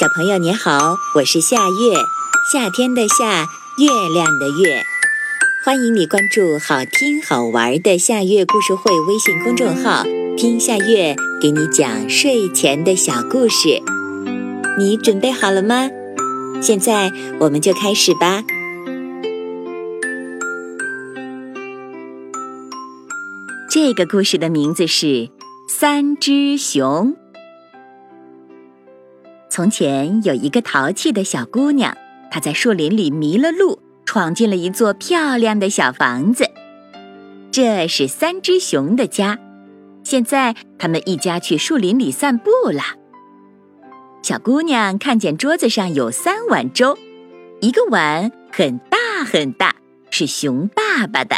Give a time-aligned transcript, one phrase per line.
[0.00, 1.94] 小朋友你好，我是夏月，
[2.50, 4.82] 夏天的夏，月亮的月。
[5.62, 10.04] 欢迎你关注好听好玩的夏月故事会微信公众号，
[10.38, 13.82] 听夏月给你讲睡前的小故事。
[14.78, 15.90] 你准备好了吗？
[16.62, 18.42] 现在我们就开始吧。
[23.70, 25.06] 这个故事的名字是
[25.68, 27.12] 《三只熊》。
[29.50, 31.92] 从前有一个淘气的小姑娘，
[32.30, 36.48] 她在树林里迷了路，闯进了一座漂亮的小房子。
[37.50, 39.40] 这是三只熊的家。
[40.04, 42.80] 现在他们一家去树林里散步了。
[44.22, 46.96] 小姑娘看见桌子上有三碗粥，
[47.60, 49.74] 一个碗很大很大，
[50.10, 51.36] 是熊爸爸的；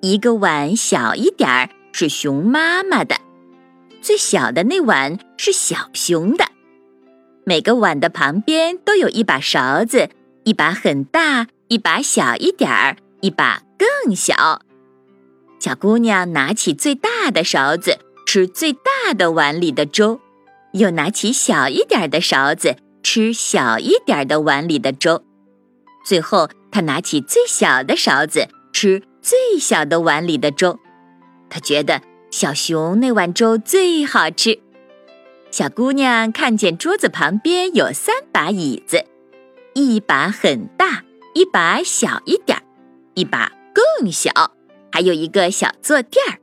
[0.00, 3.16] 一个碗小一点儿，是熊妈妈的；
[4.00, 6.44] 最小的那碗是小熊的。
[7.48, 10.10] 每个碗的旁边都有一把勺子，
[10.42, 14.62] 一把很大，一把小一点儿，一把更小。
[15.60, 20.18] 小姑娘拿起最大的勺子吃最大的碗里的粥，
[20.72, 22.74] 又拿起小一点的勺子
[23.04, 25.22] 吃小一点的碗里的粥。
[26.04, 30.80] 最后，她拿起最小的勺子吃最小的碗里的粥。
[31.48, 34.58] 她觉得小熊那碗粥最好吃。
[35.50, 39.04] 小姑娘看见桌子旁边有三把椅子，
[39.74, 42.62] 一把很大，一把小一点儿，
[43.14, 44.30] 一把更小，
[44.92, 46.38] 还有一个小坐垫儿。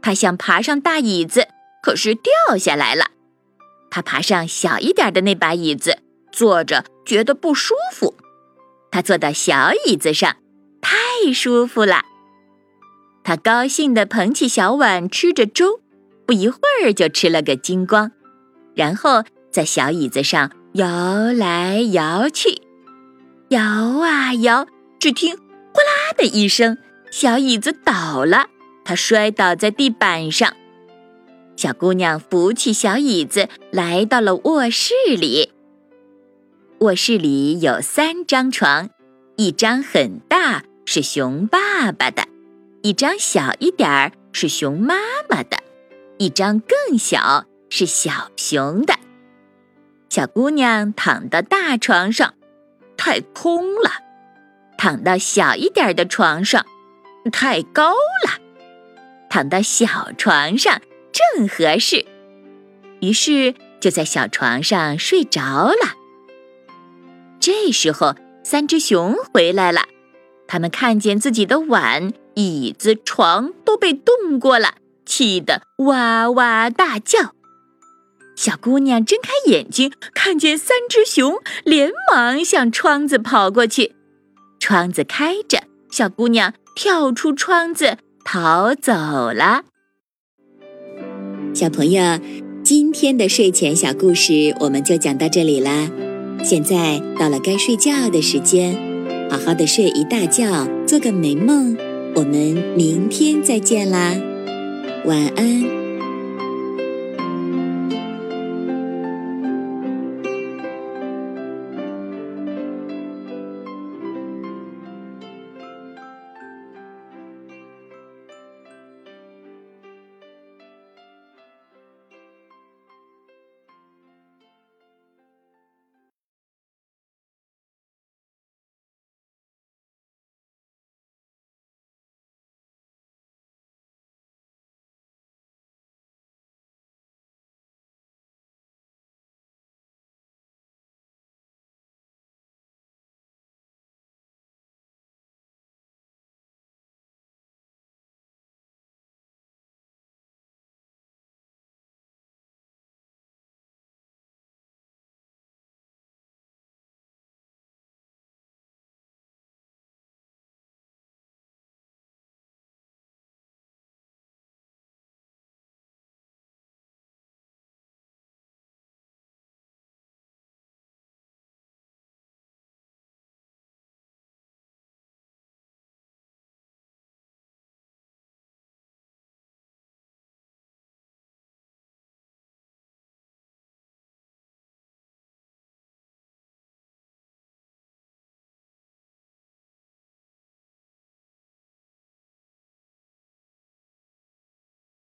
[0.00, 1.48] 她想爬上大椅子，
[1.82, 3.06] 可是掉下来了。
[3.90, 5.98] 她爬上小一点的那把椅子，
[6.30, 8.14] 坐着觉得不舒服。
[8.92, 10.36] 她坐到小椅子上，
[10.80, 12.02] 太舒服了。
[13.24, 15.80] 她高兴地捧起小碗吃着粥，
[16.30, 18.12] 不一会儿就吃了个精光。
[18.76, 22.62] 然后在小椅子上摇来摇去，
[23.48, 24.64] 摇啊摇，
[25.00, 25.36] 只听
[25.74, 26.78] “哗啦”的一声，
[27.10, 28.46] 小椅子倒了，
[28.84, 30.54] 他摔倒在地板上。
[31.56, 35.50] 小姑娘扶起小椅子，来到了卧室里。
[36.78, 38.90] 卧室里有三张床，
[39.34, 42.22] 一张很大，是熊爸爸的；
[42.82, 44.94] 一张小一点儿，是熊妈
[45.28, 45.56] 妈的；
[46.20, 47.46] 一张更小。
[47.72, 48.94] 是小熊的。
[50.08, 52.34] 小姑娘躺到大床上，
[52.96, 53.90] 太空了；
[54.76, 56.66] 躺到小一点的床上，
[57.30, 58.40] 太高了；
[59.28, 60.82] 躺到小床上
[61.12, 62.04] 正合适。
[63.00, 65.94] 于是就在小床上睡着了。
[67.38, 69.82] 这时候，三只熊回来了，
[70.48, 74.74] 他们看见自己的碗、椅子、床都被动过了，
[75.10, 77.34] 气得哇哇大叫。
[78.36, 83.96] 小姑娘睁开眼睛，看见三只熊，连忙向窗子跑过去。
[84.60, 88.92] 窗子开着，小姑娘跳出窗子逃走
[89.32, 89.64] 了。
[91.52, 92.20] 小朋友，
[92.62, 95.90] 今天的睡前小故事我们就讲到这里啦。
[96.44, 98.78] 现在到了该睡觉的时间，
[99.28, 101.76] 好好的睡一大觉，做个美梦。
[102.14, 104.14] 我们明天再见啦，
[105.04, 105.79] 晚安。